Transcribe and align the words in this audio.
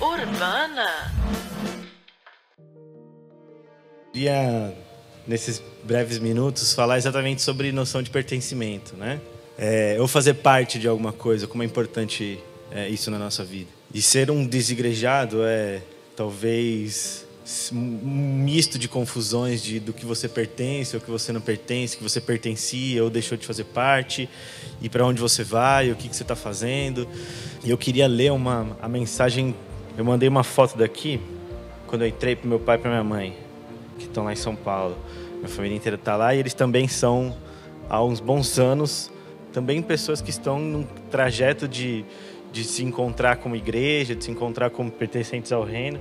Urbana. 0.00 1.12
Queria, 4.10 4.74
nesses 5.26 5.62
breves 5.82 6.18
minutos, 6.18 6.72
falar 6.72 6.96
exatamente 6.96 7.42
sobre 7.42 7.70
noção 7.70 8.02
de 8.02 8.08
pertencimento, 8.08 8.96
né? 8.96 9.20
É, 9.58 9.98
ou 10.00 10.08
fazer 10.08 10.34
parte 10.34 10.78
de 10.78 10.88
alguma 10.88 11.12
coisa, 11.12 11.46
como 11.46 11.62
é 11.62 11.66
importante 11.66 12.40
é, 12.70 12.88
isso 12.88 13.10
na 13.10 13.18
nossa 13.18 13.44
vida. 13.44 13.70
E 13.92 14.00
ser 14.00 14.30
um 14.30 14.46
desigrejado 14.46 15.44
é 15.44 15.82
talvez 16.16 17.23
um 17.72 18.38
misto 18.42 18.78
de 18.78 18.88
confusões 18.88 19.62
de 19.62 19.78
do 19.78 19.92
que 19.92 20.06
você 20.06 20.28
pertence 20.28 20.96
ou 20.96 21.02
que 21.02 21.10
você 21.10 21.32
não 21.32 21.40
pertence, 21.40 21.96
que 21.96 22.02
você 22.02 22.20
pertencia 22.20 23.04
ou 23.04 23.10
deixou 23.10 23.36
de 23.36 23.46
fazer 23.46 23.64
parte, 23.64 24.28
e 24.80 24.88
para 24.88 25.04
onde 25.04 25.20
você 25.20 25.44
vai, 25.44 25.90
o 25.90 25.96
que, 25.96 26.08
que 26.08 26.16
você 26.16 26.22
está 26.22 26.34
fazendo. 26.34 27.06
E 27.62 27.70
eu 27.70 27.76
queria 27.76 28.06
ler 28.06 28.32
uma 28.32 28.76
a 28.80 28.88
mensagem. 28.88 29.54
Eu 29.96 30.04
mandei 30.04 30.28
uma 30.28 30.42
foto 30.42 30.76
daqui 30.76 31.20
quando 31.86 32.02
eu 32.02 32.08
entrei 32.08 32.34
para 32.34 32.48
meu 32.48 32.58
pai 32.58 32.76
e 32.76 32.78
para 32.80 32.90
minha 32.90 33.04
mãe, 33.04 33.36
que 33.98 34.04
estão 34.04 34.24
lá 34.24 34.32
em 34.32 34.36
São 34.36 34.56
Paulo. 34.56 34.96
Minha 35.36 35.48
família 35.48 35.76
inteira 35.76 35.96
está 35.96 36.16
lá 36.16 36.34
e 36.34 36.38
eles 36.38 36.54
também 36.54 36.88
são 36.88 37.36
há 37.88 38.02
uns 38.02 38.20
bons 38.20 38.58
anos 38.58 39.10
também 39.52 39.80
pessoas 39.80 40.20
que 40.20 40.30
estão 40.30 40.58
num 40.58 40.84
trajeto 41.10 41.68
de 41.68 42.04
de 42.54 42.62
se 42.62 42.84
encontrar 42.84 43.38
como 43.38 43.56
igreja, 43.56 44.14
de 44.14 44.24
se 44.24 44.30
encontrar 44.30 44.70
como 44.70 44.88
pertencentes 44.88 45.50
ao 45.50 45.64
reino. 45.64 45.98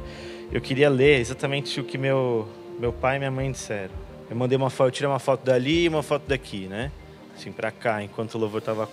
Eu 0.54 0.62
queria 0.62 0.88
ler 0.88 1.20
exatamente 1.20 1.80
o 1.80 1.84
que 1.84 1.98
meu 1.98 2.48
meu 2.80 2.94
pai 2.94 3.16
e 3.16 3.20
minha 3.20 3.32
mãe 3.32 3.52
disseram. 3.52 3.90
Eu 4.30 4.36
mandei 4.36 4.56
uma 4.56 4.70
foto, 4.70 4.90
eu 4.90 4.92
tirei 4.92 5.10
uma 5.10 5.18
foto 5.18 5.44
dali 5.44 5.86
e 5.86 5.90
uma 5.90 6.04
foto 6.04 6.28
daqui, 6.28 6.68
né? 6.68 6.92
Assim 7.36 7.52
para 7.52 7.72
cá, 7.72 8.04
enquanto 8.04 8.36
o 8.36 8.38
louvor 8.38 8.60
estava 8.60 8.88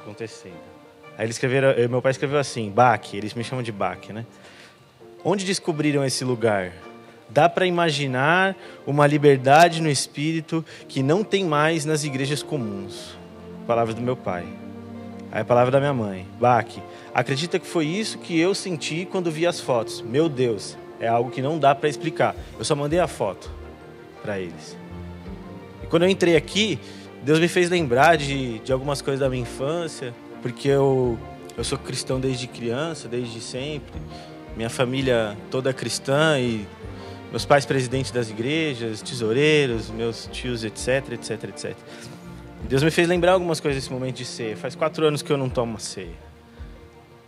acontecendo. 0.00 0.58
Aí 1.16 1.24
eles 1.24 1.36
escreveram, 1.36 1.72
meu 1.88 2.02
pai 2.02 2.10
escreveu 2.10 2.36
assim, 2.36 2.68
Baque, 2.68 3.16
eles 3.16 3.32
me 3.32 3.44
chamam 3.44 3.62
de 3.62 3.70
Baque, 3.70 4.12
né? 4.12 4.26
Onde 5.24 5.44
descobriram 5.44 6.04
esse 6.04 6.24
lugar? 6.24 6.72
Dá 7.30 7.48
para 7.48 7.64
imaginar 7.64 8.56
uma 8.84 9.06
liberdade 9.06 9.80
no 9.80 9.88
espírito 9.88 10.64
que 10.88 11.00
não 11.00 11.22
tem 11.22 11.44
mais 11.44 11.84
nas 11.84 12.02
igrejas 12.02 12.42
comuns. 12.42 13.16
Palavras 13.68 13.94
do 13.94 14.02
meu 14.02 14.16
pai. 14.16 14.44
Aí 15.30 15.42
a 15.42 15.44
palavra 15.44 15.70
da 15.70 15.78
minha 15.78 15.94
mãe. 15.94 16.26
Baque, 16.40 16.82
acredita 17.14 17.60
que 17.60 17.66
foi 17.68 17.86
isso 17.86 18.18
que 18.18 18.36
eu 18.36 18.52
senti 18.52 19.06
quando 19.08 19.30
vi 19.30 19.46
as 19.46 19.60
fotos. 19.60 20.02
Meu 20.02 20.28
Deus, 20.28 20.76
é 21.00 21.08
algo 21.08 21.30
que 21.30 21.42
não 21.42 21.58
dá 21.58 21.74
para 21.74 21.88
explicar. 21.88 22.34
Eu 22.58 22.64
só 22.64 22.74
mandei 22.74 22.98
a 22.98 23.06
foto 23.06 23.50
para 24.22 24.38
eles. 24.38 24.76
E 25.82 25.86
quando 25.86 26.04
eu 26.04 26.08
entrei 26.08 26.36
aqui, 26.36 26.78
Deus 27.22 27.38
me 27.38 27.48
fez 27.48 27.70
lembrar 27.70 28.16
de, 28.16 28.58
de 28.60 28.72
algumas 28.72 29.00
coisas 29.02 29.20
da 29.20 29.28
minha 29.28 29.42
infância, 29.42 30.14
porque 30.42 30.68
eu, 30.68 31.18
eu 31.56 31.64
sou 31.64 31.78
cristão 31.78 32.20
desde 32.20 32.46
criança, 32.46 33.08
desde 33.08 33.40
sempre. 33.40 34.00
Minha 34.56 34.70
família 34.70 35.36
toda 35.50 35.70
é 35.70 35.72
cristã 35.72 36.38
e 36.38 36.66
meus 37.30 37.44
pais 37.44 37.66
presidentes 37.66 38.12
das 38.12 38.30
igrejas, 38.30 39.02
tesoureiros, 39.02 39.90
meus 39.90 40.28
tios, 40.30 40.62
etc, 40.64 41.12
etc, 41.12 41.44
etc. 41.44 41.76
Deus 42.68 42.82
me 42.82 42.90
fez 42.90 43.08
lembrar 43.08 43.32
algumas 43.32 43.60
coisas 43.60 43.82
desse 43.82 43.92
momento 43.92 44.16
de 44.16 44.24
ceia. 44.24 44.56
Faz 44.56 44.74
quatro 44.74 45.04
anos 45.06 45.20
que 45.20 45.30
eu 45.30 45.36
não 45.36 45.48
tomo 45.48 45.78
ceia. 45.78 46.14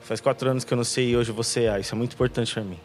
Faz 0.01 0.21
quatro 0.21 0.49
anos 0.49 0.65
que 0.65 0.73
eu 0.73 0.77
não 0.77 0.85
sei 0.85 1.11
e 1.11 1.17
hoje 1.17 1.33
vou 1.33 1.43
cear. 1.43 1.81
Isso 1.81 1.95
é 1.95 1.99
muito 1.99 2.15
importante 2.15 2.55
para 2.55 2.63
mim. 2.63 2.79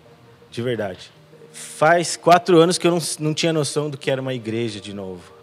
De 0.51 0.61
verdade. 0.61 1.09
Faz 1.53 2.17
quatro 2.17 2.59
anos 2.59 2.77
que 2.77 2.85
eu 2.85 2.91
não, 2.91 2.99
não 3.19 3.33
tinha 3.33 3.53
noção 3.53 3.89
do 3.89 3.97
que 3.97 4.11
era 4.11 4.21
uma 4.21 4.33
igreja 4.33 4.81
de 4.81 4.93
novo. 4.93 5.33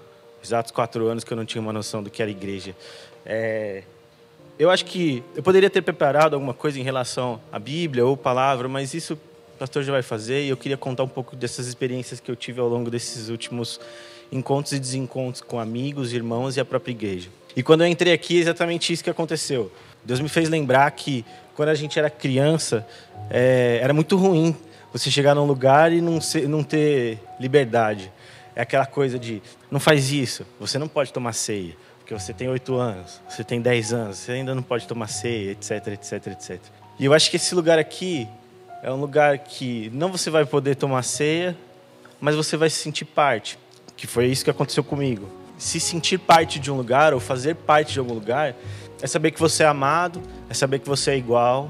Exatos 0.45 0.71
quatro 0.71 1.07
anos 1.09 1.25
que 1.25 1.33
eu 1.33 1.37
não 1.37 1.47
tinha 1.47 1.61
uma 1.61 1.73
noção 1.73 2.03
do 2.03 2.11
que 2.11 2.21
era 2.21 2.31
igreja. 2.31 2.77
É, 3.25 3.83
eu 4.59 4.71
acho 4.71 4.85
que 4.85 5.23
eu 5.35 5.43
poderia 5.43 5.71
ter 5.71 5.83
preparado 5.83 6.35
alguma 6.35 6.53
coisa 6.53 6.79
em 6.79 6.83
relação 6.83 7.41
à 7.51 7.59
Bíblia 7.59 8.05
ou 8.05 8.17
palavra, 8.17 8.69
mas 8.69 8.93
isso 8.93 9.15
o 9.15 9.59
pastor 9.59 9.83
já 9.83 9.93
vai 9.93 10.03
fazer 10.03 10.45
e 10.45 10.49
eu 10.51 10.57
queria 10.57 10.77
contar 10.77 11.05
um 11.05 11.09
pouco 11.09 11.35
dessas 11.35 11.67
experiências 11.67 12.21
que 12.21 12.31
eu 12.31 12.37
tive 12.37 12.61
ao 12.61 12.69
longo 12.69 12.91
desses 12.91 13.29
últimos 13.29 13.81
encontros 14.31 14.73
e 14.73 14.79
desencontros 14.79 15.41
com 15.41 15.59
amigos, 15.59 16.13
irmãos 16.13 16.57
e 16.57 16.61
a 16.61 16.65
própria 16.65 16.93
igreja. 16.93 17.31
E 17.57 17.63
quando 17.63 17.81
eu 17.81 17.87
entrei 17.87 18.13
aqui, 18.13 18.37
é 18.37 18.41
exatamente 18.41 18.93
isso 18.93 19.03
que 19.03 19.11
aconteceu. 19.11 19.73
Deus 20.05 20.21
me 20.21 20.29
fez 20.29 20.49
lembrar 20.49 20.91
que 20.91 21.25
quando 21.57 21.71
a 21.71 21.75
gente 21.75 21.99
era 21.99 22.11
criança, 22.11 22.87
é, 23.31 23.81
era 23.83 23.93
muito 23.95 24.17
ruim 24.17 24.55
você 24.93 25.11
chegar 25.11 25.35
num 25.35 25.45
lugar 25.45 25.93
e 25.93 26.01
não, 26.01 26.21
ser, 26.21 26.49
não 26.49 26.63
ter 26.63 27.19
liberdade. 27.39 28.13
É 28.55 28.63
aquela 28.63 28.87
coisa 28.87 29.19
de, 29.19 29.43
não 29.71 29.79
faz 29.79 30.11
isso, 30.11 30.45
você 30.59 30.79
não 30.79 30.89
pode 30.89 31.13
tomar 31.13 31.33
ceia, 31.33 31.77
porque 31.99 32.13
você 32.13 32.33
tem 32.33 32.49
oito 32.49 32.75
anos, 32.75 33.21
você 33.29 33.45
tem 33.45 33.61
dez 33.61 33.93
anos, 33.93 34.19
você 34.19 34.33
ainda 34.33 34.55
não 34.55 34.63
pode 34.63 34.87
tomar 34.87 35.07
ceia, 35.09 35.53
etc, 35.53 35.89
etc, 35.89 36.27
etc. 36.29 36.61
E 36.99 37.05
eu 37.05 37.15
acho 37.15 37.31
que 37.31 37.37
esse 37.37 37.55
lugar 37.55 37.79
aqui 37.79 38.29
é 38.83 38.91
um 38.91 39.01
lugar 39.01 39.39
que 39.39 39.91
não 39.95 40.11
você 40.11 40.31
vai 40.31 40.45
poder 40.45 40.75
tomar 40.75 41.03
ceia, 41.03 41.57
mas 42.21 42.35
você 42.35 42.57
vai 42.57 42.69
se 42.69 42.77
sentir 42.77 43.05
parte 43.05 43.59
que 43.99 44.07
foi 44.07 44.27
isso 44.27 44.45
que 44.45 44.51
aconteceu 44.51 44.85
comigo. 44.85 45.29
Se 45.59 45.81
sentir 45.81 46.19
parte 46.19 46.61
de 46.61 46.71
um 46.71 46.77
lugar 46.77 47.13
ou 47.13 47.19
fazer 47.19 47.57
parte 47.57 47.93
de 47.93 47.99
algum 47.99 48.15
lugar 48.15 48.55
é 49.03 49.07
saber 49.07 49.33
que 49.33 49.41
você 49.41 49.65
é 49.65 49.67
amado, 49.67 50.23
é 50.49 50.55
saber 50.55 50.79
que 50.79 50.89
você 50.89 51.11
é 51.11 51.17
igual 51.17 51.69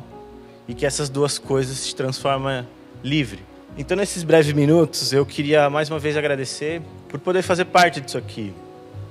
e 0.68 0.74
que 0.74 0.84
essas 0.84 1.08
duas 1.08 1.38
coisas 1.38 1.78
se 1.78 1.94
transformam 1.94 2.66
livre. 3.02 3.40
Então, 3.76 3.96
nesses 3.96 4.24
breves 4.24 4.52
minutos, 4.52 5.12
eu 5.12 5.24
queria 5.24 5.70
mais 5.70 5.88
uma 5.88 5.98
vez 5.98 6.16
agradecer 6.16 6.82
por 7.08 7.20
poder 7.20 7.42
fazer 7.42 7.64
parte 7.66 8.00
disso 8.00 8.18
aqui, 8.18 8.52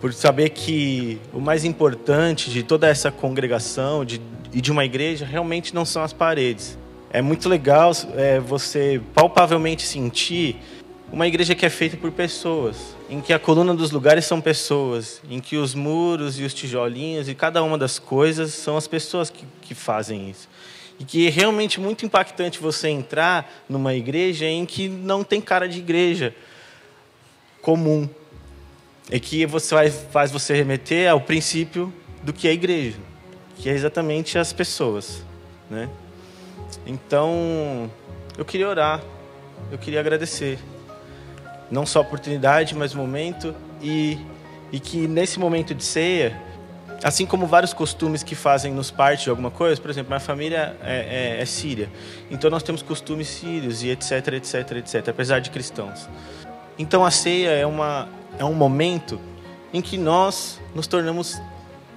por 0.01 0.13
saber 0.13 0.49
que 0.49 1.19
o 1.33 1.39
mais 1.39 1.63
importante 1.63 2.49
de 2.49 2.63
toda 2.63 2.87
essa 2.87 3.11
congregação 3.11 4.03
de, 4.03 4.21
e 4.51 4.59
de 4.59 4.71
uma 4.71 4.83
igreja 4.83 5.25
realmente 5.25 5.73
não 5.73 5.85
são 5.85 6.03
as 6.03 6.11
paredes. 6.11 6.77
É 7.09 7.21
muito 7.21 7.47
legal 7.47 7.91
é, 8.15 8.39
você 8.39 9.01
palpavelmente 9.13 9.83
sentir 9.83 10.57
uma 11.11 11.25
igreja 11.25 11.55
que 11.55 11.65
é 11.65 11.69
feita 11.69 11.95
por 11.95 12.11
pessoas, 12.11 12.95
em 13.09 13.21
que 13.21 13.31
a 13.31 13.39
coluna 13.39 13.73
dos 13.73 13.91
lugares 13.91 14.25
são 14.25 14.41
pessoas, 14.41 15.21
em 15.29 15.39
que 15.39 15.55
os 15.55 15.73
muros 15.73 16.37
e 16.37 16.43
os 16.43 16.53
tijolinhos 16.53 17.29
e 17.29 17.33
cada 17.33 17.63
uma 17.63 17.77
das 17.77 17.97
coisas 17.97 18.53
são 18.53 18.75
as 18.75 18.87
pessoas 18.87 19.29
que, 19.29 19.45
que 19.61 19.73
fazem 19.73 20.29
isso. 20.29 20.49
E 20.99 21.05
que 21.05 21.27
é 21.27 21.29
realmente 21.29 21.79
muito 21.79 22.05
impactante 22.05 22.59
você 22.59 22.89
entrar 22.89 23.63
numa 23.69 23.93
igreja 23.93 24.45
em 24.45 24.65
que 24.65 24.87
não 24.87 25.23
tem 25.23 25.39
cara 25.39 25.67
de 25.67 25.77
igreja 25.77 26.35
comum. 27.61 28.09
E 29.11 29.19
que 29.19 29.45
você 29.45 29.75
vai, 29.75 29.89
faz 29.89 30.31
você 30.31 30.53
remeter 30.53 31.09
ao 31.09 31.21
princípio 31.21 31.93
do 32.23 32.33
que 32.33 32.47
é 32.47 32.51
igreja, 32.51 32.97
que 33.57 33.69
é 33.69 33.73
exatamente 33.73 34.37
as 34.37 34.51
pessoas. 34.51 35.23
Né? 35.69 35.89
Então, 36.85 37.89
eu 38.37 38.43
queria 38.43 38.67
orar, 38.67 39.01
eu 39.71 39.77
queria 39.77 39.99
agradecer 39.99 40.59
não 41.69 41.85
só 41.85 41.99
a 41.99 42.01
oportunidade, 42.01 42.75
mas 42.75 42.93
o 42.93 42.97
momento 42.97 43.55
e, 43.81 44.17
e 44.71 44.79
que 44.79 45.07
nesse 45.07 45.39
momento 45.39 45.73
de 45.73 45.83
ceia, 45.83 46.41
assim 47.03 47.25
como 47.25 47.45
vários 47.45 47.73
costumes 47.73 48.23
que 48.23 48.35
fazem 48.35 48.73
nos 48.73 48.91
parte 48.91 49.25
de 49.25 49.29
alguma 49.29 49.51
coisa, 49.51 49.79
por 49.81 49.89
exemplo, 49.89 50.09
minha 50.09 50.19
família 50.19 50.75
é, 50.83 51.35
é, 51.37 51.41
é 51.41 51.45
síria, 51.45 51.89
então 52.29 52.49
nós 52.49 52.63
temos 52.63 52.81
costumes 52.81 53.27
sírios 53.27 53.83
e 53.83 53.89
etc, 53.89 54.27
etc, 54.33 54.71
etc, 54.71 55.07
apesar 55.09 55.39
de 55.39 55.49
cristãos. 55.49 56.09
Então 56.77 57.05
a 57.05 57.11
ceia 57.11 57.49
é, 57.49 57.65
uma, 57.65 58.07
é 58.37 58.45
um 58.45 58.53
momento 58.53 59.19
em 59.73 59.81
que 59.81 59.97
nós 59.97 60.59
nos 60.73 60.87
tornamos 60.87 61.39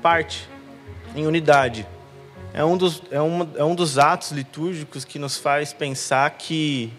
parte, 0.03 0.49
em 1.15 1.27
unidade. 1.27 1.87
É 2.53 2.65
um 2.65 2.77
dos, 2.77 3.03
é 3.11 3.21
uma, 3.21 3.49
é 3.57 3.65
um 3.65 3.75
dos 3.75 3.99
atos 3.99 4.33
litúrgicos 4.33 5.05
que 5.05 5.19
nos 5.19 5.37
faz 5.37 5.73
pensar 5.73 6.29
que, 6.31 6.93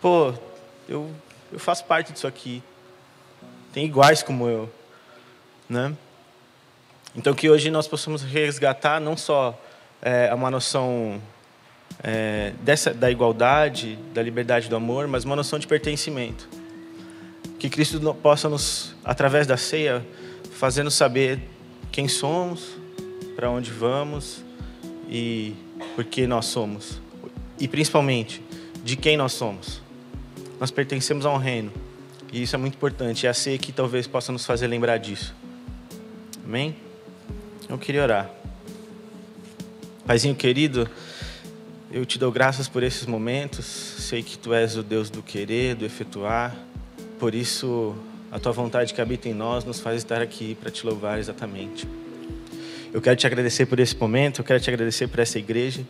pô, 0.00 0.32
eu 0.88 1.10
eu 1.52 1.58
faço 1.58 1.84
parte 1.84 2.12
disso 2.12 2.26
aqui. 2.26 2.62
Tem 3.72 3.84
iguais 3.84 4.22
como 4.22 4.48
eu, 4.48 4.72
né? 5.68 5.94
Então 7.16 7.34
que 7.34 7.48
hoje 7.48 7.70
nós 7.70 7.88
possamos 7.88 8.22
resgatar 8.22 9.00
não 9.00 9.16
só 9.16 9.58
é, 10.02 10.32
uma 10.34 10.50
noção 10.50 11.20
é, 12.02 12.52
dessa 12.60 12.92
da 12.92 13.10
igualdade, 13.10 13.98
da 14.12 14.22
liberdade, 14.22 14.68
do 14.68 14.76
amor, 14.76 15.06
mas 15.06 15.24
uma 15.24 15.34
noção 15.34 15.58
de 15.58 15.66
pertencimento. 15.66 16.48
Que 17.58 17.70
Cristo 17.70 18.14
possa 18.14 18.48
nos, 18.48 18.94
através 19.04 19.46
da 19.46 19.56
ceia, 19.56 20.06
fazendo 20.52 20.90
saber 20.90 21.40
quem 21.90 22.06
somos, 22.06 22.76
para 23.34 23.50
onde 23.50 23.70
vamos 23.70 24.44
e 25.08 25.54
por 25.94 26.04
que 26.04 26.26
nós 26.26 26.44
somos. 26.46 27.00
E 27.58 27.66
principalmente, 27.66 28.42
de 28.84 28.94
quem 28.94 29.16
nós 29.16 29.32
somos 29.32 29.86
nós 30.58 30.70
pertencemos 30.70 31.26
a 31.26 31.30
um 31.30 31.36
reino. 31.36 31.72
E 32.32 32.42
isso 32.42 32.54
é 32.56 32.58
muito 32.58 32.74
importante. 32.74 33.26
É 33.26 33.30
a 33.30 33.34
ceia 33.34 33.58
que 33.58 33.72
talvez 33.72 34.06
possa 34.06 34.32
nos 34.32 34.44
fazer 34.44 34.66
lembrar 34.66 34.98
disso. 34.98 35.34
Amém? 36.44 36.76
Eu 37.68 37.76
queria 37.76 38.00
orar. 38.04 38.30
Paizinho 40.06 40.36
querido, 40.36 40.88
eu 41.90 42.06
te 42.06 42.16
dou 42.16 42.30
graças 42.30 42.68
por 42.68 42.84
esses 42.84 43.06
momentos. 43.06 43.66
Sei 43.66 44.22
que 44.22 44.38
tu 44.38 44.54
és 44.54 44.76
o 44.76 44.84
Deus 44.84 45.10
do 45.10 45.20
querer, 45.20 45.74
do 45.74 45.84
efetuar. 45.84 46.54
Por 47.18 47.34
isso, 47.34 47.96
a 48.30 48.38
tua 48.38 48.52
vontade 48.52 48.94
que 48.94 49.00
habita 49.00 49.28
em 49.28 49.34
nós 49.34 49.64
nos 49.64 49.80
faz 49.80 49.96
estar 49.96 50.22
aqui 50.22 50.54
para 50.54 50.70
te 50.70 50.86
louvar 50.86 51.18
exatamente. 51.18 51.88
Eu 52.92 53.02
quero 53.02 53.16
te 53.16 53.26
agradecer 53.26 53.66
por 53.66 53.80
esse 53.80 53.96
momento, 53.96 54.42
eu 54.42 54.44
quero 54.44 54.60
te 54.60 54.70
agradecer 54.70 55.08
por 55.08 55.18
essa 55.18 55.36
igreja. 55.36 55.82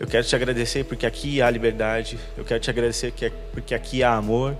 Eu 0.00 0.08
quero 0.08 0.26
te 0.26 0.34
agradecer 0.34 0.84
porque 0.84 1.06
aqui 1.06 1.40
há 1.40 1.48
liberdade. 1.48 2.18
Eu 2.36 2.44
quero 2.44 2.58
te 2.58 2.68
agradecer 2.68 3.12
porque 3.52 3.76
aqui 3.76 4.02
há 4.02 4.12
amor. 4.12 4.56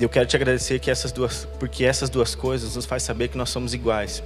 Eu 0.00 0.08
quero 0.08 0.26
te 0.26 0.34
agradecer 0.34 0.78
que 0.78 0.90
essas 0.90 1.12
duas, 1.12 1.46
porque 1.60 1.84
essas 1.84 2.08
duas 2.08 2.34
coisas 2.34 2.74
nos 2.74 2.86
faz 2.86 3.02
saber 3.02 3.28
que 3.28 3.36
nós 3.36 3.50
somos 3.50 3.74
iguais 3.74 4.22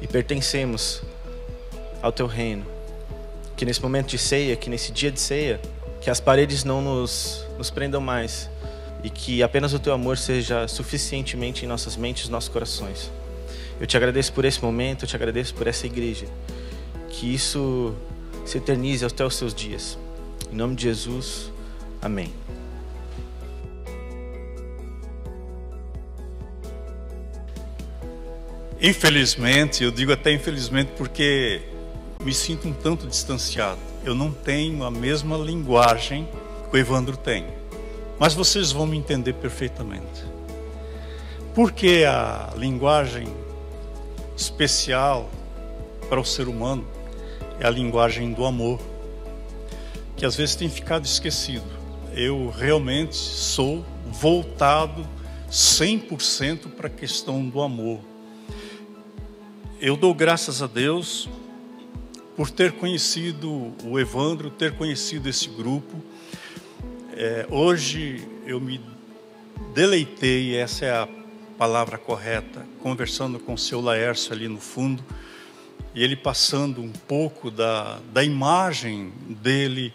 e 0.00 0.06
pertencemos 0.06 1.02
ao 2.02 2.12
teu 2.12 2.26
reino. 2.26 2.64
Que 3.56 3.64
nesse 3.64 3.80
momento 3.80 4.08
de 4.08 4.18
ceia, 4.18 4.56
que 4.56 4.68
nesse 4.68 4.92
dia 4.92 5.10
de 5.10 5.20
ceia, 5.20 5.60
que 6.00 6.10
as 6.10 6.20
paredes 6.20 6.64
não 6.64 6.82
nos, 6.82 7.46
nos 7.56 7.70
prendam 7.70 8.00
mais 8.00 8.50
e 9.02 9.10
que 9.10 9.42
apenas 9.42 9.72
o 9.74 9.78
teu 9.78 9.92
amor 9.92 10.18
seja 10.18 10.66
suficientemente 10.66 11.64
em 11.64 11.68
nossas 11.68 11.96
mentes 11.96 12.26
e 12.26 12.30
nossos 12.30 12.48
corações. 12.48 13.10
Eu 13.80 13.86
te 13.86 13.96
agradeço 13.96 14.32
por 14.32 14.44
esse 14.44 14.62
momento, 14.62 15.04
eu 15.04 15.08
te 15.08 15.16
agradeço 15.16 15.54
por 15.54 15.66
essa 15.66 15.86
igreja. 15.86 16.26
Que 17.08 17.34
isso 17.34 17.94
se 18.44 18.58
eternize 18.58 19.04
até 19.04 19.24
os 19.24 19.34
seus 19.34 19.54
dias. 19.54 19.98
Em 20.52 20.56
nome 20.56 20.74
de 20.74 20.84
Jesus, 20.84 21.50
amém. 22.00 22.32
Infelizmente, 28.86 29.82
eu 29.82 29.90
digo 29.90 30.12
até 30.12 30.30
infelizmente 30.30 30.92
porque 30.94 31.62
me 32.22 32.34
sinto 32.34 32.68
um 32.68 32.72
tanto 32.74 33.06
distanciado. 33.06 33.80
Eu 34.04 34.14
não 34.14 34.30
tenho 34.30 34.84
a 34.84 34.90
mesma 34.90 35.38
linguagem 35.38 36.28
que 36.68 36.76
o 36.76 36.78
Evandro 36.78 37.16
tem. 37.16 37.46
Mas 38.18 38.34
vocês 38.34 38.72
vão 38.72 38.86
me 38.86 38.98
entender 38.98 39.32
perfeitamente. 39.32 40.22
Porque 41.54 42.04
a 42.06 42.52
linguagem 42.58 43.26
especial 44.36 45.30
para 46.10 46.20
o 46.20 46.24
ser 46.24 46.46
humano 46.46 46.86
é 47.58 47.66
a 47.66 47.70
linguagem 47.70 48.34
do 48.34 48.44
amor, 48.44 48.78
que 50.14 50.26
às 50.26 50.36
vezes 50.36 50.56
tem 50.56 50.68
ficado 50.68 51.06
esquecido. 51.06 51.64
Eu 52.12 52.50
realmente 52.50 53.16
sou 53.16 53.82
voltado 54.08 55.08
100% 55.50 56.68
para 56.76 56.88
a 56.88 56.90
questão 56.90 57.48
do 57.48 57.62
amor. 57.62 58.12
Eu 59.86 59.98
dou 59.98 60.14
graças 60.14 60.62
a 60.62 60.66
Deus 60.66 61.28
por 62.34 62.48
ter 62.48 62.72
conhecido 62.72 63.74
o 63.84 64.00
Evandro, 64.00 64.48
ter 64.48 64.72
conhecido 64.72 65.28
esse 65.28 65.46
grupo. 65.46 66.02
É, 67.12 67.46
hoje 67.50 68.26
eu 68.46 68.58
me 68.58 68.80
deleitei, 69.74 70.56
essa 70.56 70.86
é 70.86 70.90
a 70.90 71.06
palavra 71.58 71.98
correta, 71.98 72.66
conversando 72.80 73.38
com 73.38 73.52
o 73.52 73.58
seu 73.58 73.78
Laércio 73.78 74.32
ali 74.32 74.48
no 74.48 74.58
fundo, 74.58 75.04
e 75.94 76.02
ele 76.02 76.16
passando 76.16 76.80
um 76.80 76.90
pouco 76.90 77.50
da, 77.50 78.00
da 78.10 78.24
imagem 78.24 79.12
dele 79.28 79.92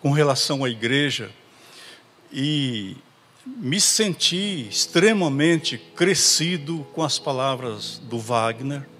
com 0.00 0.12
relação 0.12 0.64
à 0.64 0.70
igreja, 0.70 1.30
e 2.32 2.96
me 3.44 3.82
senti 3.82 4.66
extremamente 4.66 5.76
crescido 5.76 6.86
com 6.94 7.02
as 7.02 7.18
palavras 7.18 7.98
do 7.98 8.18
Wagner. 8.18 8.95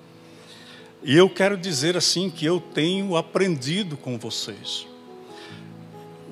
E 1.02 1.16
eu 1.16 1.28
quero 1.28 1.56
dizer 1.56 1.96
assim 1.96 2.28
que 2.30 2.44
eu 2.44 2.60
tenho 2.60 3.16
aprendido 3.16 3.96
com 3.96 4.18
vocês. 4.18 4.86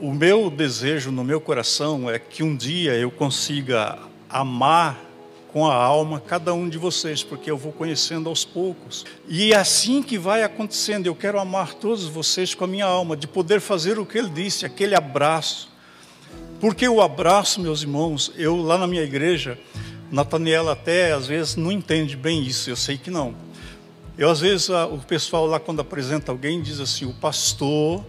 O 0.01 0.13
meu 0.13 0.51
desejo 0.51 1.11
no 1.11 1.23
meu 1.23 1.41
coração 1.41 2.11
é 2.11 2.19
que 2.19 2.43
um 2.43 2.57
dia 2.57 2.95
eu 2.95 3.11
consiga 3.11 3.99
amar 4.29 5.01
com 5.53 5.65
a 5.65 5.75
alma 5.75 6.19
cada 6.19 6.53
um 6.53 6.69
de 6.69 6.77
vocês, 6.77 7.23
porque 7.23 7.49
eu 7.49 7.57
vou 7.57 7.71
conhecendo 7.71 8.29
aos 8.29 8.45
poucos. 8.45 9.07
E 9.29 9.53
é 9.53 9.57
assim 9.57 10.03
que 10.03 10.19
vai 10.19 10.43
acontecendo. 10.43 11.07
Eu 11.07 11.15
quero 11.15 11.39
amar 11.39 11.75
todos 11.75 12.07
vocês 12.07 12.55
com 12.55 12.65
a 12.65 12.67
minha 12.67 12.87
alma, 12.87 13.17
de 13.17 13.29
poder 13.29 13.61
fazer 13.61 13.97
o 13.97 14.05
que 14.05 14.19
ele 14.19 14.31
disse, 14.31 14.67
aquele 14.67 14.97
abraço. 14.97 15.71
Porque 16.59 16.89
o 16.89 17.01
abraço, 17.01 17.61
meus 17.61 17.83
irmãos, 17.83 18.33
eu 18.37 18.57
lá 18.57 18.77
na 18.77 18.89
minha 18.89 19.03
igreja, 19.03 19.57
Nataniela 20.11 20.73
até 20.73 21.13
às 21.13 21.29
vezes 21.29 21.55
não 21.55 21.71
entende 21.71 22.17
bem 22.17 22.43
isso, 22.43 22.69
eu 22.69 22.75
sei 22.75 22.99
que 22.99 23.11
não. 23.11 23.33
Eu 24.17 24.31
às 24.31 24.41
vezes 24.41 24.69
o 24.69 24.99
pessoal 24.99 25.47
lá 25.47 25.59
quando 25.59 25.81
apresenta 25.81 26.31
alguém 26.31 26.63
diz 26.63 26.81
assim: 26.81 27.05
"O 27.05 27.15
pastor 27.15 28.05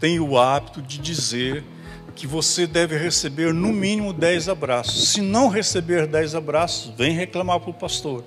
tem 0.00 0.18
o 0.18 0.38
hábito 0.38 0.80
de 0.80 0.98
dizer 0.98 1.64
que 2.14 2.26
você 2.26 2.66
deve 2.66 2.96
receber 2.96 3.52
no 3.52 3.68
mínimo 3.68 4.12
10 4.12 4.48
abraços. 4.48 5.08
Se 5.08 5.20
não 5.20 5.48
receber 5.48 6.06
10 6.06 6.34
abraços, 6.34 6.92
vem 6.96 7.12
reclamar 7.12 7.58
para 7.60 7.70
o 7.70 7.74
pastor. 7.74 8.24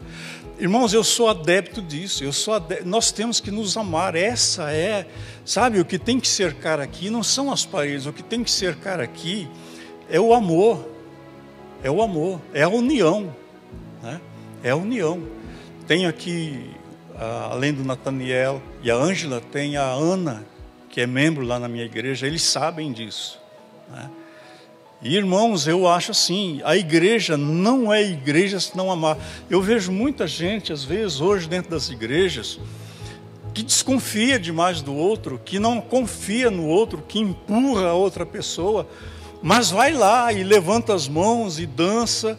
Irmãos, 0.57 0.93
eu 0.93 1.03
sou 1.03 1.29
adepto 1.29 1.81
disso. 1.81 2.23
Eu 2.23 2.31
sou 2.31 2.53
adepto, 2.53 2.87
nós 2.87 3.11
temos 3.11 3.39
que 3.39 3.51
nos 3.51 3.75
amar. 3.77 4.15
Essa 4.15 4.71
é, 4.71 5.05
sabe, 5.43 5.79
o 5.79 5.85
que 5.85 5.99
tem 5.99 6.19
que 6.19 6.27
cercar 6.27 6.79
aqui 6.79 7.09
não 7.09 7.21
são 7.21 7.51
as 7.51 7.65
paredes, 7.65 8.05
o 8.05 8.13
que 8.13 8.23
tem 8.23 8.43
que 8.43 8.51
cercar 8.51 8.99
aqui 8.99 9.47
é 10.09 10.19
o 10.19 10.33
amor. 10.33 10.89
É 11.83 11.91
o 11.91 12.01
amor, 12.01 12.41
é 12.53 12.63
a 12.63 12.69
união, 12.69 13.35
né? 14.01 14.19
É 14.63 14.71
a 14.71 14.75
união. 14.75 15.21
Tenho 15.85 16.09
aqui, 16.09 16.71
além 17.51 17.73
do 17.73 17.83
Nathaniel 17.83 18.61
e 18.83 18.91
a 18.91 18.95
Ângela, 18.95 19.41
tem 19.51 19.77
a 19.77 19.83
Ana, 19.83 20.45
que 20.89 21.01
é 21.01 21.07
membro 21.07 21.45
lá 21.45 21.59
na 21.59 21.67
minha 21.67 21.85
igreja, 21.85 22.27
eles 22.27 22.43
sabem 22.43 22.91
disso. 22.91 23.39
Né? 23.91 24.09
E 25.01 25.15
irmãos, 25.15 25.67
eu 25.67 25.87
acho 25.87 26.11
assim: 26.11 26.61
a 26.63 26.75
igreja 26.75 27.37
não 27.37 27.93
é 27.93 28.01
igreja 28.01 28.59
se 28.59 28.75
não 28.75 28.91
amar. 28.91 29.17
Eu 29.49 29.61
vejo 29.61 29.91
muita 29.91 30.25
gente, 30.25 30.73
às 30.73 30.83
vezes, 30.83 31.21
hoje 31.21 31.47
dentro 31.47 31.71
das 31.71 31.89
igrejas, 31.89 32.59
que 33.53 33.61
desconfia 33.63 34.39
demais 34.39 34.81
do 34.81 34.93
outro, 34.93 35.39
que 35.43 35.59
não 35.59 35.79
confia 35.79 36.49
no 36.49 36.65
outro, 36.65 37.03
que 37.07 37.19
empurra 37.19 37.87
a 37.89 37.93
outra 37.93 38.25
pessoa, 38.25 38.87
mas 39.41 39.69
vai 39.69 39.93
lá 39.93 40.33
e 40.33 40.43
levanta 40.43 40.93
as 40.93 41.07
mãos 41.07 41.59
e 41.59 41.65
dança, 41.65 42.37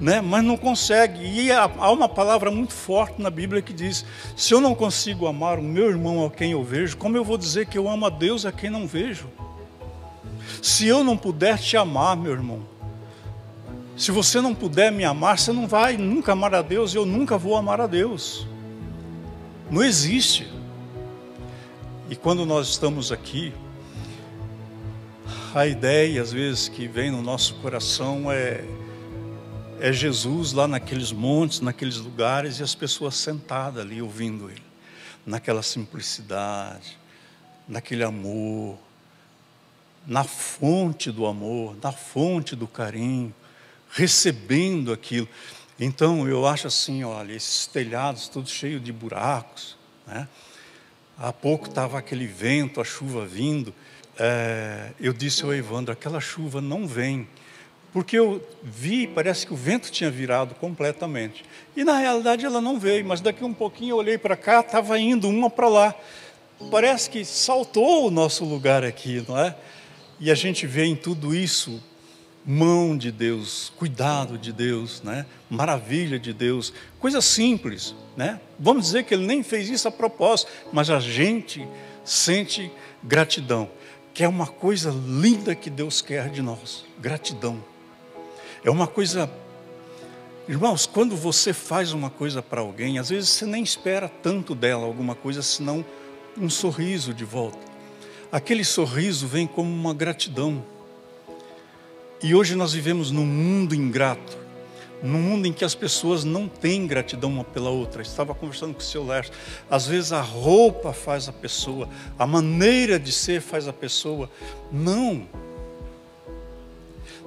né? 0.00 0.20
mas 0.20 0.44
não 0.44 0.56
consegue. 0.56 1.24
E 1.24 1.52
há 1.52 1.66
uma 1.90 2.08
palavra 2.08 2.50
muito 2.50 2.72
forte 2.72 3.20
na 3.20 3.30
Bíblia 3.30 3.62
que 3.62 3.72
diz: 3.72 4.04
se 4.36 4.52
eu 4.52 4.60
não 4.60 4.74
consigo 4.74 5.26
amar 5.26 5.58
o 5.58 5.62
meu 5.62 5.88
irmão 5.88 6.24
a 6.24 6.30
quem 6.30 6.52
eu 6.52 6.62
vejo, 6.62 6.96
como 6.96 7.16
eu 7.16 7.24
vou 7.24 7.38
dizer 7.38 7.66
que 7.66 7.78
eu 7.78 7.88
amo 7.88 8.06
a 8.06 8.10
Deus 8.10 8.44
a 8.44 8.52
quem 8.52 8.70
não 8.70 8.86
vejo? 8.86 9.28
Se 10.62 10.86
eu 10.86 11.04
não 11.04 11.16
puder 11.16 11.58
te 11.58 11.76
amar, 11.76 12.16
meu 12.16 12.32
irmão, 12.32 12.62
se 13.96 14.10
você 14.10 14.40
não 14.40 14.54
puder 14.54 14.90
me 14.90 15.04
amar, 15.04 15.38
você 15.38 15.52
não 15.52 15.66
vai 15.66 15.96
nunca 15.96 16.32
amar 16.32 16.54
a 16.54 16.62
Deus, 16.62 16.94
eu 16.94 17.06
nunca 17.06 17.38
vou 17.38 17.56
amar 17.56 17.80
a 17.80 17.86
Deus. 17.86 18.46
Não 19.70 19.82
existe. 19.82 20.50
E 22.10 22.16
quando 22.16 22.44
nós 22.44 22.68
estamos 22.68 23.12
aqui, 23.12 23.52
a 25.54 25.66
ideia 25.66 26.20
às 26.20 26.32
vezes 26.32 26.68
que 26.68 26.86
vem 26.86 27.10
no 27.10 27.22
nosso 27.22 27.54
coração 27.56 28.30
é 28.30 28.64
é 29.84 29.92
Jesus 29.92 30.54
lá 30.54 30.66
naqueles 30.66 31.12
montes, 31.12 31.60
naqueles 31.60 31.98
lugares 31.98 32.58
e 32.58 32.62
as 32.62 32.74
pessoas 32.74 33.16
sentadas 33.16 33.84
ali 33.84 34.00
ouvindo 34.00 34.48
ele, 34.48 34.62
naquela 35.26 35.62
simplicidade, 35.62 36.98
naquele 37.68 38.02
amor, 38.02 38.78
na 40.06 40.24
fonte 40.24 41.12
do 41.12 41.26
amor, 41.26 41.76
na 41.82 41.92
fonte 41.92 42.56
do 42.56 42.66
carinho, 42.66 43.34
recebendo 43.90 44.90
aquilo. 44.90 45.28
Então 45.78 46.26
eu 46.26 46.46
acho 46.46 46.66
assim, 46.66 47.04
olha, 47.04 47.34
esses 47.34 47.66
telhados 47.66 48.26
todos 48.26 48.50
cheios 48.50 48.82
de 48.82 48.90
buracos, 48.90 49.76
né? 50.06 50.26
Há 51.18 51.30
pouco 51.30 51.68
estava 51.68 51.98
aquele 51.98 52.26
vento, 52.26 52.80
a 52.80 52.84
chuva 52.84 53.26
vindo. 53.26 53.74
É, 54.18 54.92
eu 54.98 55.12
disse 55.12 55.44
ao 55.44 55.52
Evandro, 55.52 55.92
aquela 55.92 56.22
chuva 56.22 56.62
não 56.62 56.88
vem, 56.88 57.28
porque 57.94 58.18
eu 58.18 58.44
vi, 58.60 59.06
parece 59.06 59.46
que 59.46 59.52
o 59.54 59.56
vento 59.56 59.88
tinha 59.88 60.10
virado 60.10 60.56
completamente. 60.56 61.44
E 61.76 61.84
na 61.84 61.96
realidade 61.96 62.44
ela 62.44 62.60
não 62.60 62.76
veio, 62.76 63.04
mas 63.04 63.20
daqui 63.20 63.44
um 63.44 63.54
pouquinho 63.54 63.92
eu 63.92 63.98
olhei 63.98 64.18
para 64.18 64.36
cá, 64.36 64.58
estava 64.58 64.98
indo 64.98 65.28
uma 65.28 65.48
para 65.48 65.68
lá. 65.68 65.94
Parece 66.72 67.08
que 67.08 67.24
saltou 67.24 68.08
o 68.08 68.10
nosso 68.10 68.44
lugar 68.44 68.82
aqui, 68.82 69.24
não 69.28 69.38
é? 69.38 69.54
E 70.18 70.28
a 70.28 70.34
gente 70.34 70.66
vê 70.66 70.84
em 70.84 70.96
tudo 70.96 71.32
isso 71.32 71.80
mão 72.44 72.98
de 72.98 73.12
Deus, 73.12 73.72
cuidado 73.76 74.36
de 74.36 74.52
Deus, 74.52 75.00
né? 75.00 75.24
maravilha 75.48 76.18
de 76.18 76.32
Deus, 76.32 76.72
coisa 76.98 77.22
simples. 77.22 77.94
Né? 78.16 78.40
Vamos 78.58 78.86
dizer 78.86 79.04
que 79.04 79.14
ele 79.14 79.24
nem 79.24 79.40
fez 79.44 79.70
isso 79.70 79.86
a 79.86 79.92
propósito, 79.92 80.50
mas 80.72 80.90
a 80.90 80.98
gente 80.98 81.64
sente 82.04 82.72
gratidão, 83.04 83.70
que 84.12 84.24
é 84.24 84.28
uma 84.28 84.48
coisa 84.48 84.90
linda 84.90 85.54
que 85.54 85.70
Deus 85.70 86.02
quer 86.02 86.28
de 86.28 86.42
nós 86.42 86.84
gratidão. 86.98 87.73
É 88.64 88.70
uma 88.70 88.86
coisa. 88.86 89.30
Irmãos, 90.48 90.86
quando 90.86 91.16
você 91.16 91.52
faz 91.52 91.92
uma 91.92 92.10
coisa 92.10 92.42
para 92.42 92.60
alguém, 92.60 92.98
às 92.98 93.10
vezes 93.10 93.30
você 93.30 93.46
nem 93.46 93.62
espera 93.62 94.08
tanto 94.08 94.54
dela 94.54 94.84
alguma 94.84 95.14
coisa, 95.14 95.42
senão 95.42 95.84
um 96.36 96.50
sorriso 96.50 97.14
de 97.14 97.24
volta 97.24 97.74
aquele 98.34 98.64
sorriso 98.64 99.28
vem 99.28 99.46
como 99.46 99.70
uma 99.70 99.94
gratidão. 99.94 100.60
E 102.20 102.34
hoje 102.34 102.56
nós 102.56 102.72
vivemos 102.72 103.12
num 103.12 103.24
mundo 103.24 103.76
ingrato, 103.76 104.36
num 105.00 105.20
mundo 105.20 105.46
em 105.46 105.52
que 105.52 105.64
as 105.64 105.72
pessoas 105.72 106.24
não 106.24 106.48
têm 106.48 106.84
gratidão 106.84 107.30
uma 107.30 107.44
pela 107.44 107.70
outra. 107.70 108.02
Estava 108.02 108.34
conversando 108.34 108.74
com 108.74 108.80
o 108.80 108.82
seu 108.82 109.06
Lércio. 109.06 109.32
Às 109.70 109.86
vezes 109.86 110.10
a 110.10 110.20
roupa 110.20 110.92
faz 110.92 111.28
a 111.28 111.32
pessoa, 111.32 111.88
a 112.18 112.26
maneira 112.26 112.98
de 112.98 113.12
ser 113.12 113.40
faz 113.40 113.68
a 113.68 113.72
pessoa. 113.72 114.28
Não. 114.72 115.28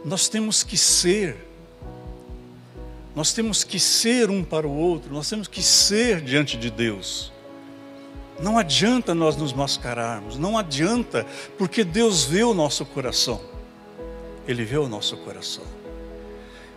Nós 0.06 0.28
temos 0.28 0.64
que 0.64 0.78
ser. 0.78 1.48
Nós 3.16 3.34
temos 3.34 3.64
que 3.64 3.80
ser 3.80 4.30
um 4.30 4.44
para 4.44 4.68
o 4.68 4.72
outro, 4.72 5.12
nós 5.12 5.28
temos 5.28 5.48
que 5.48 5.64
ser 5.64 6.22
diante 6.22 6.56
de 6.56 6.70
Deus. 6.70 7.32
Não 8.40 8.60
adianta 8.60 9.16
nós 9.16 9.36
nos 9.36 9.52
mascararmos, 9.54 10.38
não 10.38 10.56
adianta, 10.56 11.26
porque 11.58 11.84
Deus 11.84 12.24
vê 12.26 12.44
o 12.44 12.54
nosso 12.54 12.86
coração. 12.86 13.42
Ele 14.48 14.64
vê 14.64 14.78
o 14.78 14.88
nosso 14.88 15.18
coração. 15.18 15.64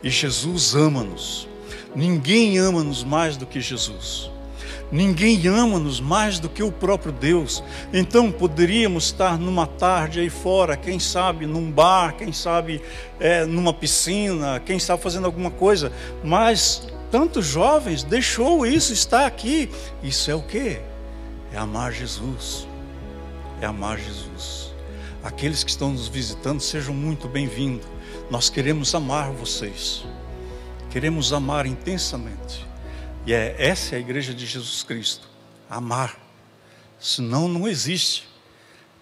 E 0.02 0.08
Jesus 0.08 0.74
ama-nos. 0.74 1.46
Ninguém 1.94 2.58
ama-nos 2.58 3.04
mais 3.04 3.36
do 3.36 3.44
que 3.44 3.60
Jesus. 3.60 4.30
Ninguém 4.92 5.46
ama-nos 5.46 6.00
mais 6.00 6.40
do 6.40 6.48
que 6.48 6.62
o 6.62 6.72
próprio 6.72 7.12
Deus. 7.12 7.62
Então 7.92 8.32
poderíamos 8.32 9.04
estar 9.04 9.38
numa 9.38 9.66
tarde 9.66 10.20
aí 10.20 10.30
fora, 10.30 10.76
quem 10.76 10.98
sabe 10.98 11.46
num 11.46 11.70
bar, 11.70 12.16
quem 12.16 12.32
sabe 12.32 12.82
é, 13.20 13.44
numa 13.44 13.72
piscina, 13.72 14.60
quem 14.60 14.78
sabe 14.78 15.02
fazendo 15.02 15.26
alguma 15.26 15.50
coisa, 15.50 15.92
mas 16.24 16.88
tantos 17.10 17.46
jovens 17.46 18.02
deixou 18.02 18.66
isso 18.66 18.92
estar 18.92 19.26
aqui. 19.26 19.70
Isso 20.02 20.30
é 20.30 20.34
o 20.34 20.42
que? 20.42 20.80
É 21.52 21.58
amar 21.58 21.92
Jesus. 21.92 22.66
É 23.60 23.66
amar 23.66 23.98
Jesus. 23.98 24.72
Aqueles 25.22 25.62
que 25.62 25.70
estão 25.70 25.90
nos 25.92 26.08
visitando 26.08 26.60
sejam 26.60 26.94
muito 26.94 27.28
bem-vindos. 27.28 27.86
Nós 28.30 28.48
queremos 28.48 28.94
amar 28.94 29.30
vocês. 29.30 30.04
Queremos 30.90 31.32
amar 31.32 31.66
intensamente. 31.66 32.69
E 33.26 33.34
é 33.34 33.54
essa 33.58 33.94
é 33.94 33.98
a 33.98 34.00
igreja 34.00 34.32
de 34.32 34.46
Jesus 34.46 34.82
Cristo. 34.82 35.28
Amar. 35.68 36.18
Senão 36.98 37.48
não 37.48 37.68
existe. 37.68 38.28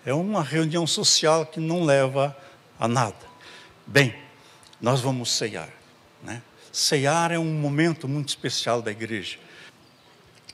É 0.04 0.12
uma 0.12 0.42
reunião 0.42 0.86
social 0.86 1.46
que 1.46 1.60
não 1.60 1.84
leva 1.84 2.36
a 2.78 2.88
nada. 2.88 3.26
Bem, 3.86 4.14
nós 4.80 5.00
vamos 5.00 5.30
ceiar, 5.30 5.68
né? 6.22 6.42
Ceiar 6.72 7.32
é 7.32 7.38
um 7.38 7.52
momento 7.52 8.06
muito 8.06 8.28
especial 8.28 8.80
da 8.80 8.90
igreja. 8.90 9.38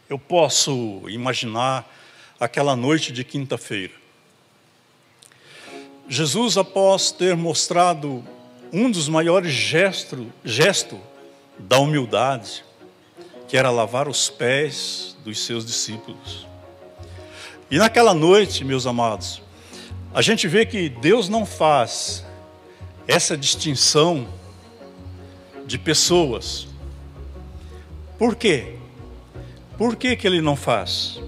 Eu 0.09 0.19
posso 0.19 1.03
imaginar 1.09 1.91
aquela 2.39 2.77
noite 2.77 3.13
de 3.13 3.25
quinta-feira. 3.25 3.93
Jesus, 6.09 6.57
após 6.57 7.11
ter 7.11 7.37
mostrado 7.37 8.25
um 8.73 8.91
dos 8.91 9.09
maiores 9.09 9.53
gestos 9.53 10.27
gesto 10.45 11.01
da 11.59 11.79
humildade, 11.79 12.64
que 13.55 13.59
era 13.59 13.71
lavar 13.71 14.09
os 14.09 14.29
pés 14.29 15.17
dos 15.25 15.39
seus 15.47 15.65
discípulos. 15.65 16.45
E 17.71 17.79
naquela 17.79 18.13
noite, 18.13 18.65
meus 18.65 18.85
amados, 18.85 19.41
a 20.13 20.21
gente 20.21 20.49
vê 20.49 20.67
que 20.67 20.89
Deus 20.89 21.29
não 21.29 21.47
faz 21.47 22.25
essa 23.07 23.37
distinção 23.37 24.27
de 25.65 25.79
pessoas. 25.79 26.67
Por 28.19 28.35
quê? 28.35 28.75
Por 29.79 29.95
que, 29.95 30.17
que 30.17 30.27
ele 30.27 30.41
não 30.41 30.57
faz? 30.57 31.21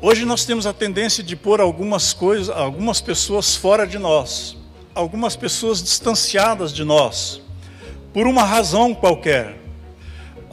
Hoje 0.00 0.24
nós 0.24 0.44
temos 0.44 0.66
a 0.66 0.72
tendência 0.72 1.22
de 1.22 1.36
pôr 1.36 1.60
algumas 1.60 2.12
coisas, 2.12 2.48
algumas 2.48 3.00
pessoas 3.00 3.54
fora 3.54 3.86
de 3.86 4.00
nós 4.00 4.56
algumas 4.96 5.36
pessoas 5.36 5.80
distanciadas 5.80 6.72
de 6.72 6.82
nós, 6.82 7.40
por 8.12 8.26
uma 8.26 8.42
razão 8.42 8.92
qualquer. 8.92 9.61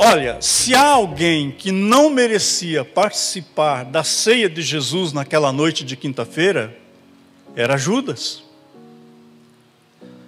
Olha, 0.01 0.41
se 0.41 0.73
há 0.73 0.87
alguém 0.91 1.51
que 1.51 1.73
não 1.73 2.09
merecia 2.09 2.85
participar 2.85 3.83
da 3.83 4.01
ceia 4.01 4.49
de 4.49 4.61
Jesus 4.61 5.11
naquela 5.11 5.51
noite 5.51 5.83
de 5.83 5.97
quinta-feira, 5.97 6.73
era 7.53 7.75
Judas. 7.75 8.41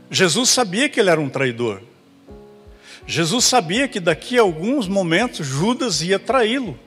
Jesus 0.09 0.49
sabia 0.49 0.89
que 0.89 0.99
ele 0.99 1.09
era 1.09 1.21
um 1.21 1.29
traidor. 1.29 1.81
Jesus 3.07 3.45
sabia 3.45 3.87
que 3.87 4.01
daqui 4.01 4.37
a 4.37 4.41
alguns 4.41 4.89
momentos 4.89 5.47
Judas 5.47 6.01
ia 6.01 6.19
traí-lo. 6.19 6.77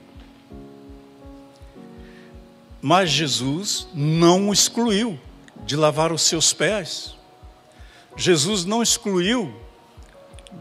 Mas 2.83 3.09
Jesus 3.09 3.89
não 3.95 4.51
o 4.51 4.53
excluiu 4.53 5.19
de 5.65 5.75
lavar 5.75 6.13
os 6.13 6.21
seus 6.21 6.53
pés. 6.53 7.15
Jesus 8.15 8.67
não 8.67 8.83
excluiu 8.83 9.55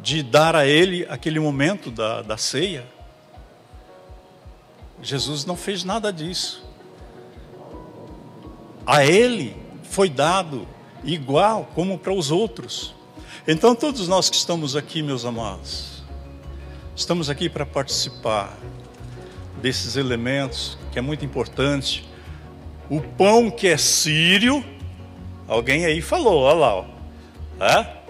de 0.04 0.22
dar 0.22 0.56
a 0.56 0.68
ele 0.68 1.08
aquele 1.10 1.40
momento 1.40 1.90
da, 1.90 2.22
da 2.22 2.38
ceia. 2.38 2.86
Jesus 5.02 5.46
não 5.46 5.56
fez 5.56 5.84
nada 5.84 6.14
disso. 6.14 6.64
A 8.86 9.04
ele 9.04 9.56
foi 9.84 10.10
dado 10.10 10.68
igual 11.04 11.68
como 11.74 11.98
para 11.98 12.14
os 12.14 12.30
outros. 12.30 12.94
Então, 13.48 13.74
todos 13.74 14.08
nós 14.08 14.30
que 14.30 14.36
estamos 14.36 14.76
aqui, 14.76 15.02
meus 15.02 15.26
amados, 15.26 16.04
estamos 16.96 17.30
aqui 17.30 17.50
para 17.50 17.66
participar 17.66 18.56
desses 19.62 19.96
elementos 19.96 20.78
que 20.92 21.00
é 21.00 21.02
muito 21.02 21.26
importante. 21.26 22.08
O 22.90 23.02
pão 23.02 23.50
que 23.50 23.68
é 23.68 23.78
sírio 23.78 24.64
Alguém 25.48 25.86
aí 25.86 26.02
falou, 26.02 26.42
olha 26.42 26.58
lá. 26.58 26.76
Ó. 26.76 26.86
É? 27.60 28.03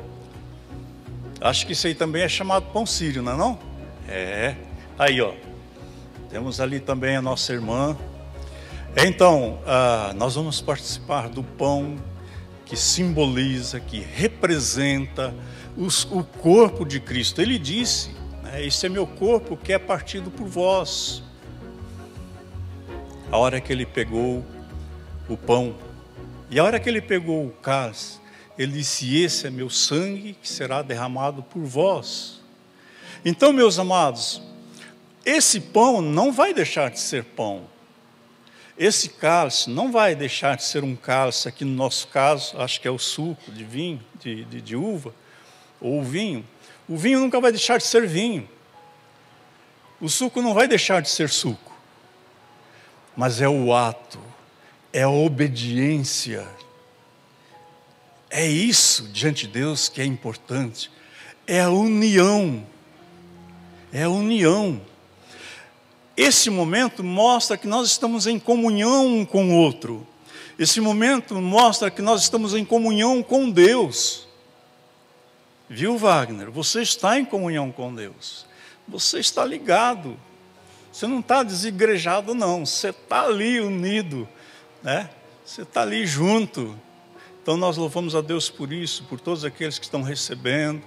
Acho 1.44 1.68
que 1.68 1.74
isso 1.74 1.88
aí 1.88 1.94
também 1.94 2.24
é 2.24 2.30
chamado 2.30 2.68
pão 2.72 2.86
sírio, 2.86 3.22
não 3.22 3.34
é 3.34 3.36
não? 3.36 3.60
É. 4.08 4.56
Aí, 4.98 5.20
ó. 5.20 5.34
Temos 6.30 6.62
ali 6.62 6.80
também 6.80 7.18
a 7.18 7.22
nossa 7.22 7.52
irmã. 7.52 7.98
Então, 8.96 9.60
ah, 9.68 10.14
nós 10.16 10.36
vamos 10.36 10.62
participar 10.62 11.28
do 11.28 11.44
pão 11.44 11.98
que 12.66 12.78
simboliza, 12.78 13.78
que 13.82 14.00
representa 14.00 15.36
os, 15.76 16.06
o 16.06 16.24
corpo 16.24 16.86
de 16.86 17.02
Cristo. 17.02 17.42
Ele 17.42 17.60
disse: 17.60 18.12
né, 18.42 18.66
Esse 18.66 18.86
é 18.86 18.90
meu 18.90 19.06
corpo 19.06 19.58
que 19.58 19.74
é 19.74 19.78
partido 19.78 20.32
por 20.32 20.48
vós. 20.48 21.22
A 23.30 23.38
hora 23.38 23.60
que 23.60 23.74
ele 23.74 23.86
pegou 23.86 24.46
o 25.28 25.36
pão 25.36 25.76
e 26.50 26.58
a 26.58 26.64
hora 26.64 26.80
que 26.80 26.88
ele 26.88 27.02
pegou 27.02 27.48
o 27.48 27.50
cálice, 27.50 28.20
ele 28.58 28.74
disse: 28.74 29.18
Esse 29.18 29.48
é 29.48 29.50
meu 29.50 29.70
sangue 29.70 30.34
que 30.42 30.48
será 30.48 30.82
derramado 30.82 31.44
por 31.44 31.64
vós. 31.64 32.42
Então, 33.26 33.54
meus 33.54 33.80
amados, 33.80 34.42
esse 35.26 35.60
pão 35.60 36.02
não 36.02 36.32
vai 36.32 36.54
deixar 36.54 36.90
de 36.90 37.00
ser 37.00 37.24
pão. 37.24 37.72
Esse 38.78 39.10
cálice 39.10 39.70
não 39.70 39.92
vai 39.92 40.16
deixar 40.16 40.58
de 40.58 40.64
ser 40.64 40.84
um 40.84 40.96
cálice, 40.96 41.48
aqui 41.48 41.64
no 41.64 41.76
nosso 41.76 42.08
caso, 42.08 42.58
acho 42.60 42.82
que 42.82 42.88
é 42.88 42.92
o 42.92 42.98
suco 42.98 43.52
de 43.52 43.64
vinho, 43.64 44.02
de, 44.20 44.44
de, 44.46 44.62
de 44.62 44.76
uva, 44.76 45.14
ou 45.80 46.04
vinho. 46.04 46.46
O 46.90 46.98
vinho 46.98 47.20
nunca 47.20 47.40
vai 47.40 47.52
deixar 47.52 47.78
de 47.78 47.86
ser 47.86 48.08
vinho. 48.08 48.50
O 50.02 50.10
suco 50.10 50.42
não 50.42 50.54
vai 50.54 50.68
deixar 50.68 51.02
de 51.02 51.10
ser 51.10 51.30
suco. 51.30 51.72
Mas 53.16 53.42
é 53.42 53.48
o 53.48 53.74
ato 53.74 54.20
é 54.94 55.02
a 55.02 55.10
obediência. 55.10 56.48
É 58.36 58.48
isso 58.48 59.10
diante 59.10 59.46
de 59.46 59.54
Deus 59.54 59.88
que 59.88 60.02
é 60.02 60.06
importante. 60.06 60.90
É 61.46 61.62
a 61.62 61.70
união. 61.70 62.66
É 63.92 64.04
a 64.04 64.10
união. 64.10 64.82
Esse 66.18 66.50
momento 66.50 67.04
mostra 67.04 67.56
que 67.56 67.68
nós 67.68 67.88
estamos 67.88 68.26
em 68.26 68.40
comunhão 68.40 69.20
um 69.20 69.24
com 69.24 69.52
o 69.52 69.56
outro. 69.56 70.08
Esse 70.58 70.82
momento 70.82 71.36
mostra 71.36 71.92
que 71.92 72.02
nós 72.02 72.24
estamos 72.24 72.56
em 72.56 72.66
comunhão 72.66 73.22
com 73.22 73.52
Deus. 73.52 74.28
Viu, 75.70 75.96
Wagner? 75.96 76.50
Você 76.50 76.82
está 76.82 77.20
em 77.20 77.26
comunhão 77.26 77.72
com 77.72 77.94
Deus. 77.94 78.48
Você 78.88 79.20
está 79.20 79.46
ligado. 79.46 80.20
Você 80.92 81.06
não 81.06 81.20
está 81.20 81.44
desigrejado, 81.44 82.34
não. 82.34 82.66
Você 82.66 82.90
está 82.90 83.26
ali 83.26 83.60
unido 83.60 84.28
né? 84.84 85.10
Você 85.46 85.62
está 85.62 85.82
ali 85.82 86.06
junto. 86.06 86.78
Então 87.44 87.58
nós 87.58 87.76
louvamos 87.76 88.16
a 88.16 88.22
Deus 88.22 88.50
por 88.50 88.72
isso, 88.72 89.04
por 89.04 89.20
todos 89.20 89.44
aqueles 89.44 89.78
que 89.78 89.84
estão 89.84 90.02
recebendo, 90.02 90.82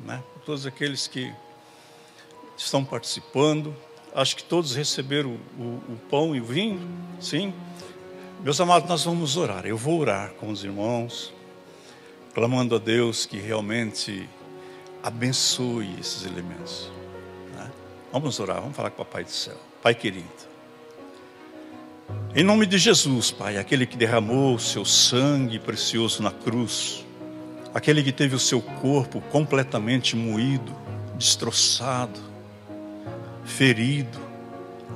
né? 0.00 0.20
por 0.34 0.42
todos 0.42 0.66
aqueles 0.66 1.06
que 1.06 1.32
estão 2.56 2.84
participando. 2.84 3.72
Acho 4.12 4.34
que 4.34 4.42
todos 4.42 4.74
receberam 4.74 5.38
o, 5.56 5.62
o, 5.62 5.92
o 5.92 6.00
pão 6.10 6.34
e 6.34 6.40
o 6.40 6.44
vinho, 6.44 6.80
sim. 7.20 7.54
Meus 8.40 8.60
amados, 8.60 8.88
nós 8.88 9.04
vamos 9.04 9.36
orar. 9.36 9.64
Eu 9.64 9.76
vou 9.76 10.00
orar 10.00 10.32
com 10.32 10.50
os 10.50 10.64
irmãos, 10.64 11.32
clamando 12.34 12.74
a 12.74 12.78
Deus 12.80 13.24
que 13.24 13.38
realmente 13.38 14.28
abençoe 15.04 15.96
esses 16.00 16.26
elementos. 16.26 16.90
Né? 17.54 17.70
Vamos 18.12 18.40
orar, 18.40 18.60
vamos 18.60 18.76
falar 18.76 18.90
com 18.90 19.02
o 19.02 19.04
Papai 19.04 19.22
do 19.22 19.30
céu. 19.30 19.56
Pai 19.80 19.94
querido, 19.94 20.26
em 22.34 22.42
nome 22.42 22.64
de 22.64 22.78
Jesus, 22.78 23.30
Pai, 23.30 23.58
aquele 23.58 23.86
que 23.86 23.96
derramou 23.96 24.54
o 24.54 24.58
seu 24.58 24.84
sangue 24.86 25.58
precioso 25.58 26.22
na 26.22 26.30
cruz, 26.30 27.04
aquele 27.74 28.02
que 28.02 28.10
teve 28.10 28.34
o 28.34 28.38
seu 28.38 28.62
corpo 28.62 29.20
completamente 29.20 30.16
moído, 30.16 30.74
destroçado, 31.18 32.18
ferido, 33.44 34.18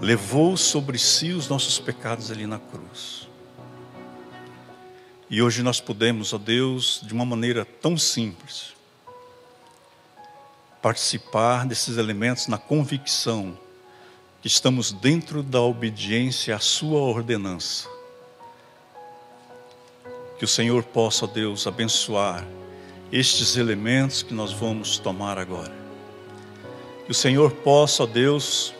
levou 0.00 0.56
sobre 0.56 0.98
si 0.98 1.32
os 1.32 1.46
nossos 1.46 1.78
pecados 1.78 2.30
ali 2.30 2.46
na 2.46 2.58
cruz. 2.58 3.28
E 5.28 5.42
hoje 5.42 5.62
nós 5.62 5.80
podemos, 5.80 6.32
ó 6.32 6.38
Deus, 6.38 7.02
de 7.04 7.12
uma 7.12 7.26
maneira 7.26 7.64
tão 7.64 7.98
simples, 7.98 8.74
participar 10.80 11.66
desses 11.66 11.98
elementos 11.98 12.46
na 12.46 12.56
convicção 12.56 13.58
estamos 14.46 14.92
dentro 14.92 15.42
da 15.42 15.60
obediência 15.60 16.54
à 16.54 16.58
Sua 16.60 17.00
ordenança. 17.00 17.88
Que 20.38 20.44
o 20.44 20.48
Senhor 20.48 20.84
possa, 20.84 21.26
Deus, 21.26 21.66
abençoar 21.66 22.46
estes 23.10 23.56
elementos 23.56 24.22
que 24.22 24.32
nós 24.32 24.52
vamos 24.52 24.98
tomar 24.98 25.36
agora. 25.36 25.74
Que 27.04 27.10
o 27.10 27.14
Senhor 27.14 27.50
possa, 27.50 28.06
Deus, 28.06 28.72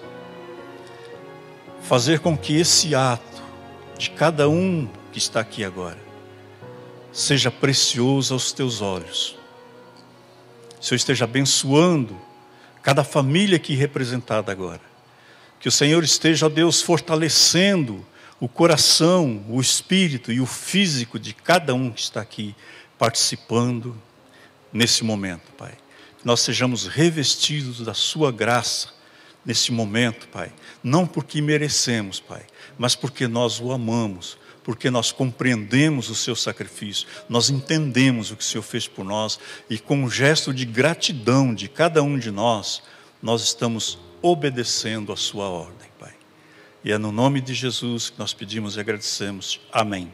fazer 1.82 2.20
com 2.20 2.36
que 2.36 2.56
esse 2.56 2.94
ato 2.94 3.42
de 3.98 4.10
cada 4.10 4.48
um 4.48 4.88
que 5.10 5.18
está 5.18 5.40
aqui 5.40 5.64
agora 5.64 5.98
seja 7.12 7.50
precioso 7.50 8.34
aos 8.34 8.52
teus 8.52 8.80
olhos. 8.80 9.36
Se 10.80 10.92
eu 10.92 10.96
esteja 10.96 11.24
abençoando 11.24 12.16
cada 12.82 13.02
família 13.02 13.56
aqui 13.56 13.74
representada 13.74 14.52
agora. 14.52 14.95
Que 15.60 15.68
o 15.68 15.72
Senhor 15.72 16.04
esteja, 16.04 16.48
Deus, 16.48 16.82
fortalecendo 16.82 18.04
o 18.38 18.48
coração, 18.48 19.44
o 19.48 19.60
espírito 19.60 20.30
e 20.30 20.40
o 20.40 20.46
físico 20.46 21.18
de 21.18 21.32
cada 21.32 21.74
um 21.74 21.90
que 21.90 22.00
está 22.00 22.20
aqui 22.20 22.54
participando 22.98 23.96
nesse 24.72 25.02
momento, 25.04 25.50
Pai. 25.56 25.72
Que 26.18 26.26
nós 26.26 26.40
sejamos 26.40 26.86
revestidos 26.86 27.80
da 27.80 27.94
Sua 27.94 28.30
graça 28.30 28.90
nesse 29.44 29.72
momento, 29.72 30.28
Pai. 30.28 30.52
Não 30.82 31.06
porque 31.06 31.40
merecemos, 31.40 32.20
Pai, 32.20 32.44
mas 32.76 32.94
porque 32.94 33.26
nós 33.26 33.60
o 33.60 33.72
amamos, 33.72 34.36
porque 34.62 34.90
nós 34.90 35.12
compreendemos 35.12 36.10
o 36.10 36.14
seu 36.14 36.34
sacrifício, 36.34 37.06
nós 37.28 37.48
entendemos 37.48 38.30
o 38.30 38.36
que 38.36 38.42
o 38.42 38.46
Senhor 38.46 38.64
fez 38.64 38.88
por 38.88 39.04
nós 39.04 39.38
e 39.70 39.78
com 39.78 40.02
um 40.02 40.10
gesto 40.10 40.52
de 40.52 40.64
gratidão 40.64 41.54
de 41.54 41.68
cada 41.68 42.02
um 42.02 42.18
de 42.18 42.30
nós, 42.30 42.82
nós 43.22 43.42
estamos 43.42 43.98
obedecendo 44.22 45.12
a 45.12 45.16
sua 45.16 45.48
ordem, 45.48 45.88
Pai. 45.98 46.14
E 46.84 46.92
é 46.92 46.98
no 46.98 47.10
nome 47.10 47.40
de 47.40 47.54
Jesus 47.54 48.10
que 48.10 48.18
nós 48.18 48.32
pedimos 48.32 48.76
e 48.76 48.80
agradecemos. 48.80 49.60
Amém. 49.72 50.10